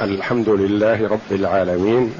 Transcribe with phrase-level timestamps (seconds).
[0.00, 2.14] الحمد لله رب العالمين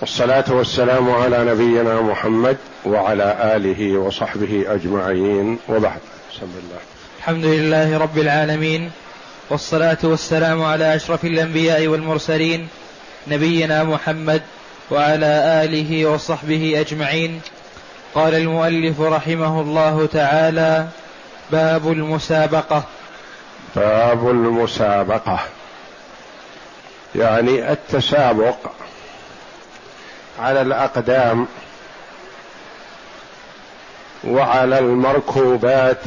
[0.00, 6.00] والصلاة والسلام على نبينا محمد وعلى آله وصحبه أجمعين وبعد.
[6.32, 6.80] بسم الله.
[7.18, 8.90] الحمد لله رب العالمين
[9.50, 12.68] والصلاة والسلام على أشرف الأنبياء والمرسلين
[13.28, 14.42] نبينا محمد
[14.90, 17.40] وعلى آله وصحبه أجمعين.
[18.14, 20.86] قال المؤلف رحمه الله تعالى
[21.50, 22.84] باب المسابقة.
[23.76, 25.40] باب المسابقة.
[27.14, 28.56] يعني التسابق
[30.38, 31.46] على الأقدام
[34.24, 36.00] وعلى المركوبات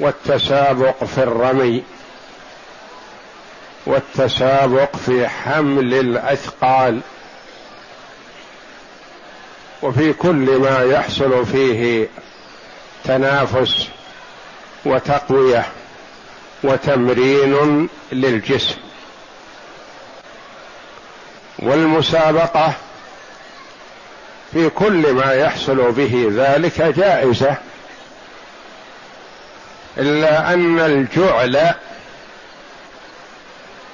[0.00, 1.82] والتسابق في الرمي
[3.86, 7.00] والتسابق في حمل الأثقال
[9.82, 12.08] وفي كل ما يحصل فيه
[13.04, 13.88] تنافس
[14.84, 15.64] وتقوية.
[16.62, 18.76] وتمرين للجسم.
[21.58, 22.72] والمسابقة
[24.52, 27.56] في كل ما يحصل به ذلك جائزة
[29.98, 31.74] إلا أن الجعل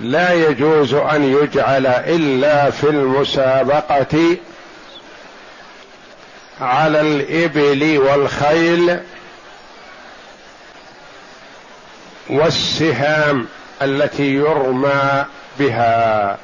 [0.00, 4.36] لا يجوز أن يجعل إلا في المسابقة
[6.60, 9.00] على الإبل والخيل
[12.28, 13.46] والسهام
[13.82, 15.24] التي يرمى
[15.58, 16.38] بها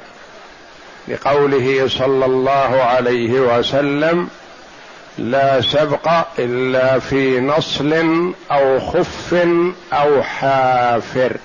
[1.07, 4.29] لقوله صلى الله عليه وسلم
[5.17, 7.93] لا سبق إلا في نصل
[8.51, 9.35] أو خف
[9.93, 11.37] أو حافر.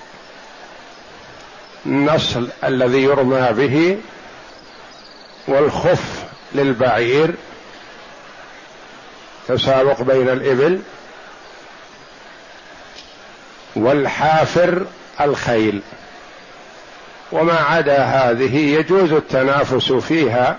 [1.85, 3.97] النصل الذي يرمى به
[5.47, 6.23] والخف
[6.55, 7.35] للبعير
[9.47, 10.81] تسابق بين الإبل
[13.75, 14.85] والحافر
[15.21, 15.81] الخيل.
[17.31, 20.57] وما عدا هذه يجوز التنافس فيها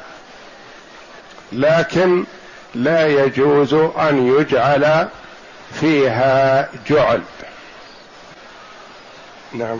[1.52, 2.24] لكن
[2.74, 5.08] لا يجوز أن يجعل
[5.80, 7.22] فيها جعل.
[9.52, 9.78] نعم.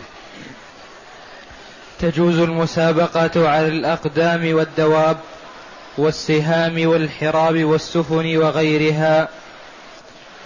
[2.01, 5.17] تجوز المسابقة على الأقدام والدواب
[5.99, 9.29] والسهام والحراب والسفن وغيرها.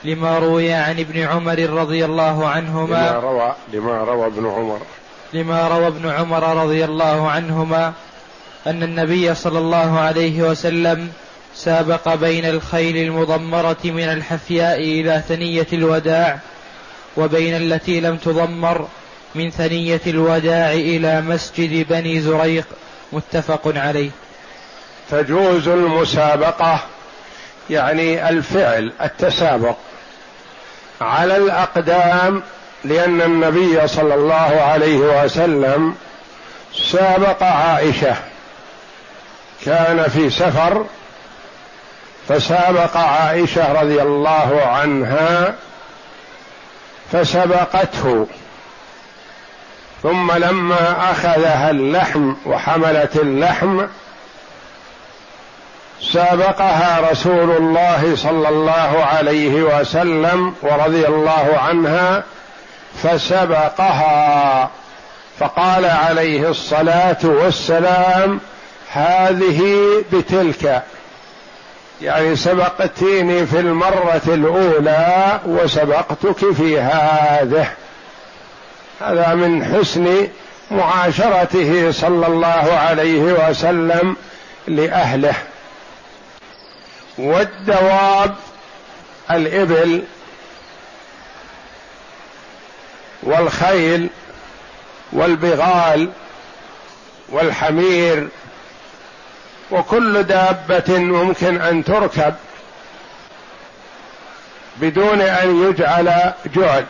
[0.06, 4.80] لما روي عن ابن عمر رضي الله عنهما لما روى لما روى ابن عمر.
[5.32, 7.92] لما روى ابن عمر رضي الله عنهما
[8.66, 11.08] أن النبي صلى الله عليه وسلم
[11.54, 16.38] سابق بين الخيل المضمرة من الحفياء إلى ثنية الوداع
[17.16, 18.88] وبين التي لم تضمر
[19.34, 22.66] من ثنية الوداع إلى مسجد بني زريق
[23.12, 24.10] متفق عليه.
[25.10, 26.80] تجوز المسابقة
[27.70, 29.76] يعني الفعل التسابق.
[31.00, 32.42] على الأقدام
[32.84, 35.94] لأن النبي صلى الله عليه وسلم
[36.74, 38.16] سابق عائشة.
[39.64, 40.84] كان في سفر
[42.28, 45.54] فسابق عائشة رضي الله عنها
[47.12, 48.26] فسبقته.
[50.02, 53.86] ثم لما أخذها اللحم وحملت اللحم
[56.02, 62.22] سابقها رسول الله صلى الله عليه وسلم ورضي الله عنها
[63.02, 64.70] فسبقها.
[65.38, 68.40] فقال عليه الصلاة والسلام
[68.92, 69.62] هذه
[70.12, 70.82] بتلك.
[72.02, 77.68] يعني سبقتيني في المرة الأولى وسبقتك في هذه.
[79.00, 80.28] هذا من حسن
[80.70, 84.16] معاشرته صلى الله عليه وسلم
[84.68, 85.34] لأهله.
[87.18, 88.34] والدواب
[89.30, 90.04] الإبل
[93.22, 94.08] والخيل
[95.12, 96.10] والبغال
[97.28, 98.28] والحمير
[99.70, 102.34] وكل دابة ممكن أن تركب
[104.76, 106.84] بدون أن يجعل جعل.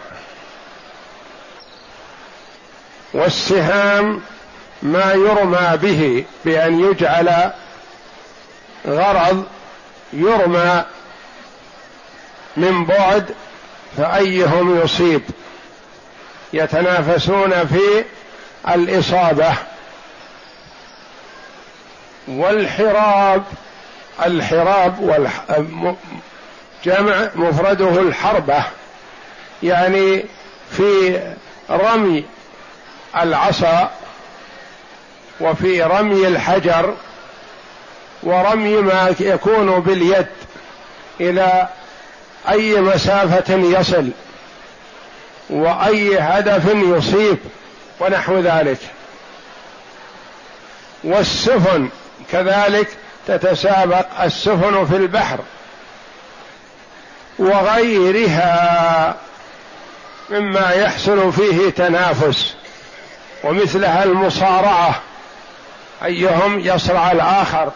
[3.14, 4.20] والسهام
[4.82, 7.50] ما يرمى به بأن يجعل
[8.86, 9.44] غرض
[10.12, 10.84] يرمى
[12.56, 13.34] من بعد
[13.96, 15.22] فأيهم يصيب.
[16.52, 18.04] يتنافسون في
[18.68, 19.54] الإصابة.
[22.28, 23.44] والحراب
[24.26, 25.44] الحراب والح...
[26.84, 28.64] جمع مفرده الحربة.
[29.62, 30.24] يعني
[30.70, 31.20] في
[31.70, 32.24] رمي
[33.16, 33.90] العصا
[35.40, 36.94] وفي رمي الحجر
[38.26, 40.26] ورمي ما يكون باليد
[41.20, 41.68] إلى
[42.48, 44.10] أي مسافة يصل
[45.50, 47.38] وأي هدف يصيب
[48.00, 48.78] ونحو ذلك.
[51.04, 51.88] والسفن
[52.32, 52.88] كذلك
[53.26, 55.38] تتسابق السفن في البحر
[57.38, 59.14] وغيرها
[60.30, 62.54] مما يحصل فيه تنافس
[63.44, 65.00] ومثلها المصارعة
[66.04, 67.72] أيهم يصرع الآخر.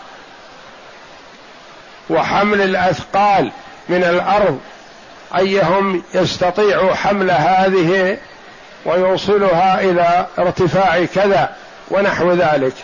[2.11, 3.53] وحمل الأثقال
[3.89, 4.61] من الأرض.
[5.37, 8.19] أيهم يستطيع حمل هذه
[8.85, 11.57] ويوصلها إلى ارتفاع كذا
[11.91, 12.75] ونحو ذلك.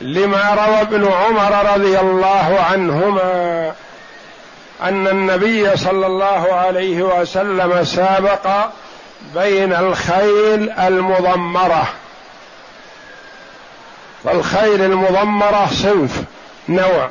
[0.00, 3.72] لما روى ابن عمر رضي الله عنهما
[4.82, 8.66] أن النبي صلى الله عليه وسلم سابق
[9.34, 11.88] بين الخيل المضمرة.
[14.24, 16.22] فالخيل المضمرة صنف
[16.68, 17.08] نوع.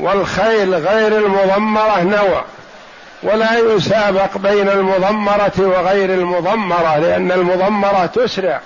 [0.00, 2.44] والخيل غير المضمرة نوع
[3.22, 8.60] ولا يسابق بين المضمرة وغير المضمرة لأن المضمرة تسرع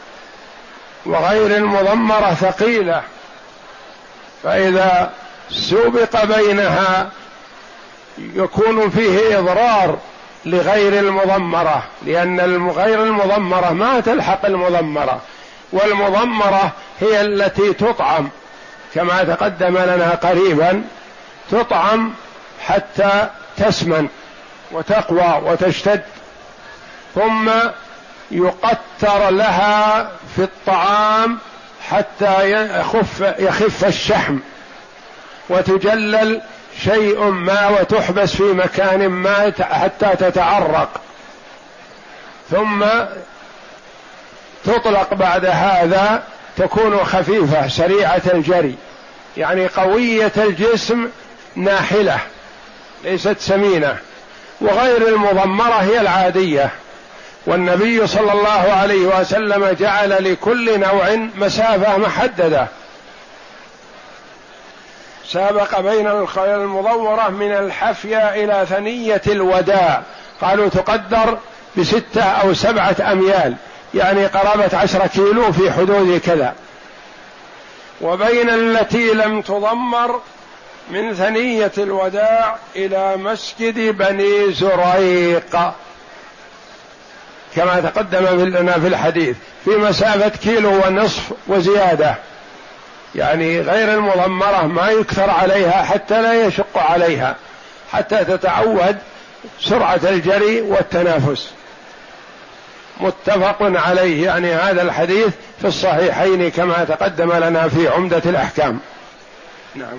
[1.06, 3.02] وغير المضمرة ثقيلة.
[4.42, 5.10] فإذا
[5.50, 7.10] سبق بينها
[8.18, 9.98] يكون فيه إضرار
[10.44, 15.20] لغير المضمرة لأن غير المضمرة ما تلحق المضمرة
[15.72, 18.28] والمضمرة هي التي تطعم.
[18.94, 20.84] كما تقدم لنا قريبا
[21.50, 22.12] تطعم
[22.66, 24.08] حتى تسمن
[24.72, 26.02] وتقوى وتشتد
[27.14, 27.50] ثم
[28.30, 31.38] يقتر لها في الطعام
[31.90, 34.38] حتى يخف يخف الشحم.
[35.48, 36.42] وتجلل
[36.84, 41.00] شيء ما وتحبس في مكان ما حتى تتعرق.
[42.50, 42.84] ثم
[44.64, 46.22] تطلق بعد هذا
[46.56, 48.76] تكون خفيفة سريعة الجري.
[49.36, 51.08] يعني قوية الجسم
[51.56, 52.18] ناحلة
[53.04, 53.96] ليست سمينة
[54.60, 56.70] وغير المضمرة هي العادية.
[57.46, 62.66] والنبي صلى الله عليه وسلم جعل لكل نوع مسافة محددة.
[65.28, 70.02] سابق بين الخيل المضورة من الحفية إلى ثنية الوداع.
[70.40, 71.38] قالوا تقدر
[71.76, 73.54] بستة أو سبعة أميال
[73.94, 76.54] يعني قرابة عشرة كيلو في حدود كذا.
[78.00, 80.20] وبين التي لم تضمر
[80.90, 85.72] من ثنية الوداع إلى مسجد بني زريق.
[87.56, 92.14] كما تقدم لنا في الحديث في مسافة كيلو ونصف وزيادة.
[93.14, 97.36] يعني غير المضمرة ما يكثر عليها حتى لا يشق عليها
[97.92, 98.96] حتى تتعود
[99.60, 101.50] سرعة الجري والتنافس.
[103.00, 104.24] متفق عليه.
[104.24, 105.28] يعني هذا الحديث
[105.60, 108.80] في الصحيحين كما تقدم لنا في عمدة الأحكام.
[109.74, 109.98] نعم.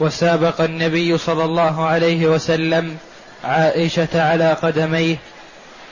[0.00, 2.96] وسابق النبي صلى الله عليه وسلم
[3.44, 5.16] عائشة على قدميه.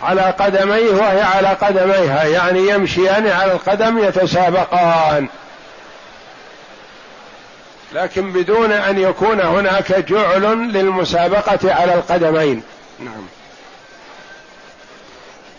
[0.02, 5.28] على قدميه وهي على قدميها يعني يمشيان على القدم يتسابقان.
[7.92, 10.42] لكن بدون أن يكون هناك جعل
[10.72, 12.62] للمسابقة على القدمين.
[13.00, 13.26] نعم.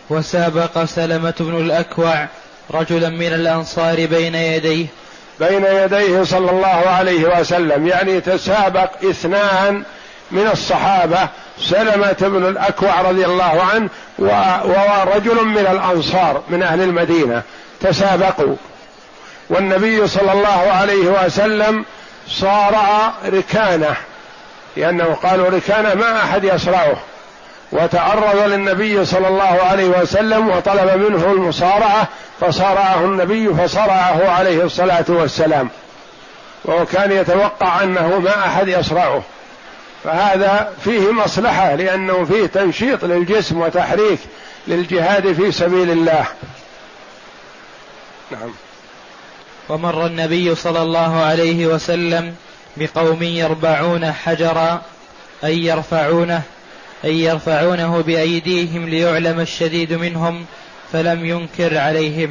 [0.09, 2.27] وسابق سلمة بن الأكوع
[2.71, 4.87] رجلا من الأنصار بين يديه.
[5.39, 9.83] بين يديه صلى الله عليه وسلم يعني تسابق اثنان
[10.31, 11.29] من الصحابة
[11.59, 13.89] سلمة بن الأكوع رضي الله عنه
[14.19, 17.41] ورجل من الأنصار من أهل المدينة.
[17.81, 18.55] تسابقوا.
[19.49, 21.85] والنبي صلى الله عليه وسلم
[22.27, 23.95] صارع ركانة
[24.77, 26.97] لأنه قالوا ركانة ما أحد يصرعه.
[27.75, 32.07] وتعرض للنبي صلى الله عليه وسلم وطلب منه المصارعة
[32.41, 35.69] فصارعه النبي فصرعه عليه الصلاة والسلام.
[36.65, 39.23] وهو كان يتوقع أنه ما أحد يصرعه.
[40.03, 44.19] فهذا فيه مصلحة لأنه فيه تنشيط للجسم وتحريك
[44.67, 46.25] للجهاد في سبيل الله.
[48.31, 48.51] نعم.
[49.69, 52.35] ومر النبي صلى الله عليه وسلم
[52.77, 54.81] بقوم يربعون حجرا
[55.43, 56.41] أي يرفعونه
[57.03, 60.45] أي يرفعونه بأيديهم ليعلم الشديد منهم
[60.93, 62.29] فلم ينكر عليهم.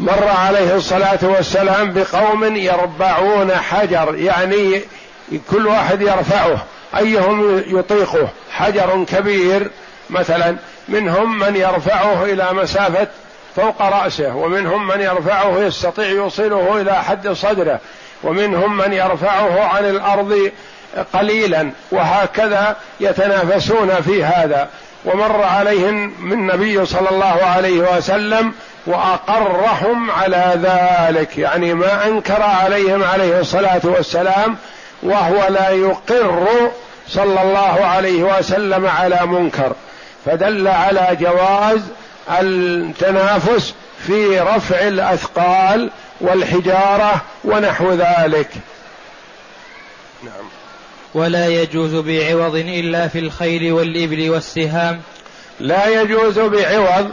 [0.00, 4.80] مر عليه الصلاة والسلام بقوم يربعون حجر يعني
[5.50, 6.64] كل واحد يرفعه
[6.96, 9.70] أيهم يطيقه؟ حجر كبير
[10.10, 10.56] مثلا
[10.88, 13.08] منهم من يرفعه إلى مسافة
[13.56, 17.80] فوق رأسه ومنهم من يرفعه يستطيع يوصله إلى حد صدره
[18.22, 20.50] ومنهم من يرفعه عن الأرض
[21.12, 24.68] قليلا وهكذا يتنافسون في هذا.
[25.04, 28.52] ومر عليهم من النبي صلى الله عليه وسلم
[28.86, 34.56] وأقرهم على ذلك يعني ما أنكر عليهم عليه الصلاة والسلام
[35.02, 36.70] وهو لا يقر
[37.08, 39.72] صلى الله عليه وسلم على منكر.
[40.26, 41.80] فدل على جواز
[42.40, 43.74] التنافس
[44.06, 48.48] في رفع الأثقال والحجارة ونحو ذلك.
[50.22, 50.63] نعم.
[51.14, 55.00] ولا يجوز بعوض إلا في الخيل والإبل والسهام.
[55.60, 57.10] لا يجوز بعوض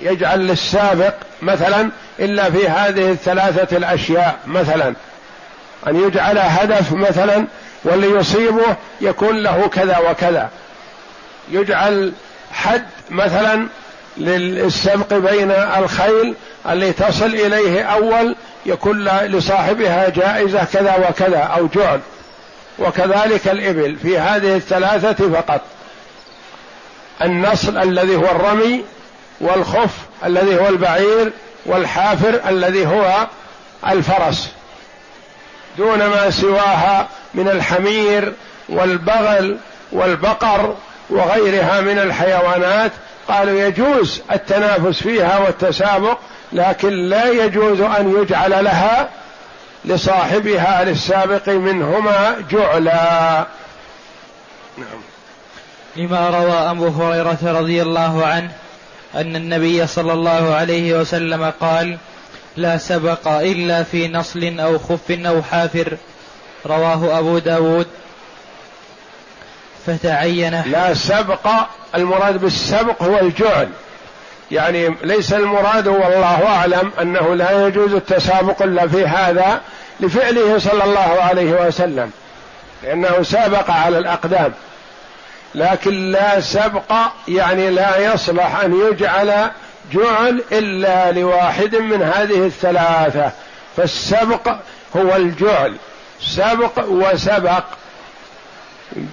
[0.00, 4.94] يجعل للسابق مثلا إلا في هذه الثلاثة الأشياء مثلا.
[5.86, 7.46] أن يجعل هدف مثلا
[7.84, 10.50] واللي يصيبه يكون له كذا وكذا.
[11.50, 12.12] يجعل
[12.52, 13.66] حد مثلا
[14.16, 16.34] للسبق بين الخيل
[16.70, 22.00] اللي تصل إليه أول يكون لصاحبها جائزة كذا وكذا أو جعل
[22.80, 23.96] وكذلك الإبل.
[23.96, 25.60] في هذه الثلاثة فقط.
[27.22, 28.84] النصل الذي هو الرمي
[29.40, 29.94] والخف
[30.24, 31.32] الذي هو البعير
[31.66, 33.26] والحافر الذي هو
[33.88, 34.48] الفرس.
[35.78, 38.32] دون ما سواها من الحمير
[38.68, 39.58] والبغل
[39.92, 40.74] والبقر
[41.10, 42.92] وغيرها من الحيوانات
[43.28, 46.18] قالوا يجوز التنافس فيها والتسابق
[46.52, 49.08] لكن لا يجوز أن يجعل لها
[49.84, 53.46] لصاحبها للسابق منهما جعلا.
[54.78, 55.00] نعم.
[55.96, 58.50] لما روى أبو هريرة رضي الله عنه
[59.14, 61.98] أن النبي صلى الله عليه وسلم قال
[62.56, 65.96] لا سبق إلا في نصل أو خف أو حافر
[66.66, 67.86] رواه أبو داود.
[69.86, 71.48] فتعين لا سبق
[71.94, 73.68] المراد بالسبق هو الجعل.
[74.50, 79.60] يعني ليس المراد والله أعلم أنه لا يجوز التسابق إلا في هذا
[80.00, 82.10] لفعله صلى الله عليه وسلم
[82.82, 84.52] لأنه سابق على الأقدام.
[85.54, 86.92] لكن لا سبق
[87.28, 89.50] يعني لا يصلح أن يجعل
[89.92, 93.30] جعل إلا لواحد من هذه الثلاثة.
[93.76, 94.56] فالسبق
[94.96, 95.76] هو الجعل.
[96.20, 97.64] سبق وسبق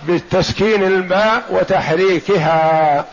[0.07, 3.05] بتسكين الباء وتحريكها.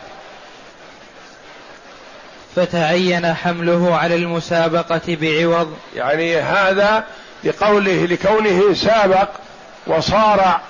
[2.55, 5.77] فتعين حمله على المسابقة بعوض.
[5.95, 7.03] يعني هذا
[7.43, 9.29] لقوله لكونه سابق
[9.87, 10.61] وصارع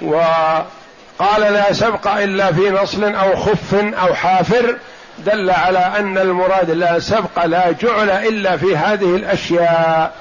[0.00, 4.76] وقال لا سبق إلا في نصل أو خف أو حافر
[5.18, 10.14] دل على أن المراد لا سبق لا جعل إلا في هذه الأشياء.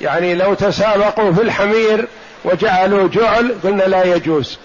[0.00, 2.08] يعني لو تسابقوا في الحمير
[2.44, 4.58] وجعلوا جعل قلنا لا يجوز.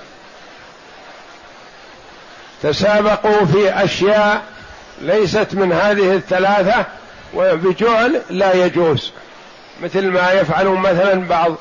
[2.63, 4.41] تسابقوا في أشياء
[5.01, 6.85] ليست من هذه الثلاثة
[7.33, 9.11] وبجعل لا يجوز.
[9.83, 11.55] مثل ما يفعلون مثلا بعض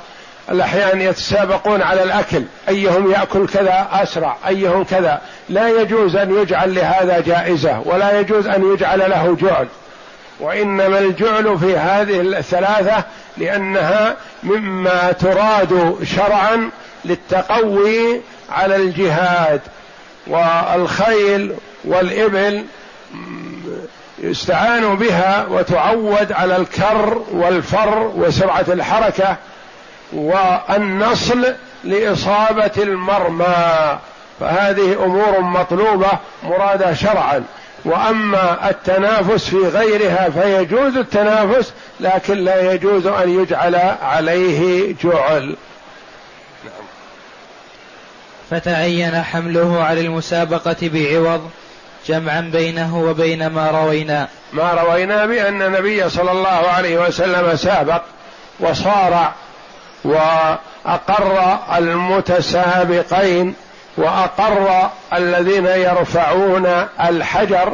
[0.50, 2.42] الأحيان يتسابقون على الأكل.
[2.68, 5.20] أيهم يأكل كذا أسرع أيهم كذا.
[5.49, 9.66] لا يجوز أن يجعل لهذا جائزة ولا يجوز أن يجعل له جعل.
[10.40, 13.04] وإنما الجعل في هذه الثلاثة
[13.38, 16.70] لأنها مما تراد شرعا
[17.04, 18.20] للتقوي
[18.50, 19.61] على الجهاد
[20.26, 21.54] والخيل
[21.85, 22.64] والإبل
[24.19, 29.37] يستعان بها وتعود على الكر والفر وسرعة الحركة
[30.12, 33.99] والنصل لإصابة المرمى.
[34.40, 36.11] فهذه أمور مطلوبة
[36.43, 37.45] مرادة شرعا.
[37.85, 45.57] وأما التنافس في غيرها فيجوز التنافس لكن لا يجوز أن يجعل عليه جعل.
[48.50, 51.50] فتعين حمله على المسابقة بعوض.
[52.07, 54.28] جمعا بينه وبين ما روينا.
[54.52, 58.02] ما روينا بأن النبي صلى الله عليه وسلم سابق
[58.61, 59.33] وصارع
[60.04, 63.54] وأقر المتسابقين
[63.97, 66.66] وأقر الذين يرفعون
[67.04, 67.73] الحجر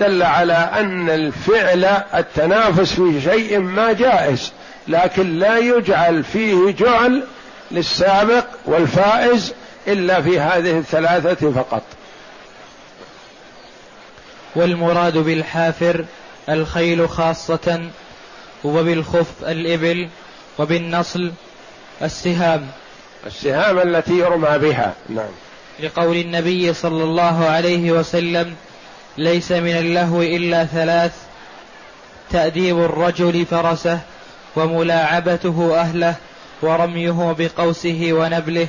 [0.00, 4.52] دل على أن الفعل التنافس في شيء ما جائز
[4.88, 7.22] لكن لا يجعل فيه جعل
[7.70, 9.54] للسابق والفائز
[9.88, 11.82] إلا في هذه الثلاثة فقط.
[14.54, 16.04] والمراد بالحافر
[16.48, 17.80] الخيل خاصة
[18.64, 20.08] وبالخف الإبل
[20.58, 21.32] وبالنصل
[22.02, 22.66] السهام.
[23.26, 24.94] السهام التي يرمى بها.
[25.08, 25.30] نعم.
[25.80, 28.54] لقول النبي صلى الله عليه وسلم
[29.18, 31.12] ليس من اللهو إلا ثلاث
[32.30, 34.00] تأديب الرجل فرسه
[34.56, 36.14] وملاعبته أهله
[36.62, 38.68] ورميه بقوسه ونبله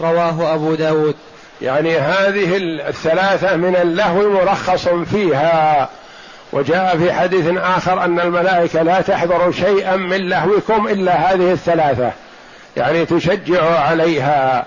[0.00, 1.14] رواه أبو داود.
[1.62, 2.56] يعني هذه
[2.88, 5.88] الثلاثة من اللهو مرخص فيها.
[6.52, 12.10] وجاء في حديث آخر أن الملائكة لا تحضر شيئا من لهوكم إلا هذه الثلاثة.
[12.76, 14.64] يعني تشجع عليها.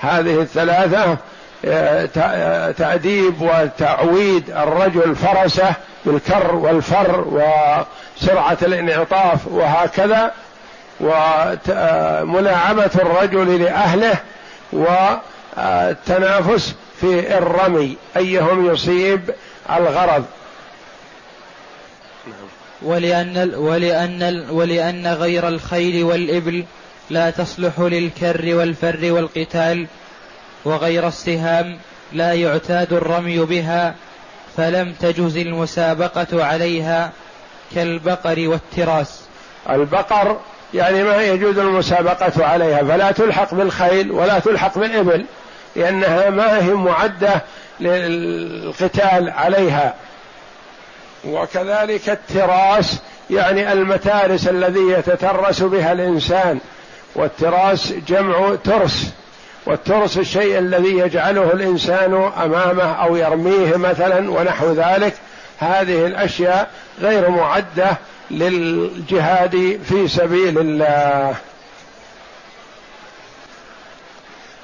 [0.00, 1.16] هذه الثلاثة
[1.64, 5.72] آه، آه، تأديب وتعويد الرجل فرسه
[6.04, 10.32] بالكر والفر وسرعة الانعطاف وهكذا
[11.00, 14.14] وملاعبة الرجل لأهله
[15.56, 19.30] والتنافس في الرمي أيهم يصيب
[19.70, 20.24] الغرض؟
[22.82, 26.64] ولأن ولأن ولأن غير الخيل والإبل
[27.10, 29.86] لا تصلح للكر والفر والقتال
[30.64, 31.78] وغير السهام
[32.12, 33.94] لا يعتاد الرمي بها
[34.56, 37.12] فلم تجز المسابقة عليها
[37.74, 39.20] كالبقر والتراس.
[39.70, 40.40] البقر
[40.74, 45.24] يعني ما يجوز المسابقة عليها فلا تلحق بالخيل ولا تلحق بالإبل.
[45.76, 47.42] لأنها ما هي معدة
[47.80, 49.94] للقتال عليها.
[51.24, 52.98] وكذلك التراس
[53.30, 56.58] يعني المتارس الذي يتترس بها الإنسان.
[57.14, 59.10] والتراس جمع ترس.
[59.66, 65.14] والترس الشيء الذي يجعله الإنسان أمامه أو يرميه مثلا ونحو ذلك.
[65.58, 67.96] هذه الأشياء غير معدة
[68.30, 71.34] للجهاد في سبيل الله.